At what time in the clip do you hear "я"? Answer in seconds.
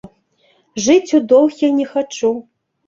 1.69-1.71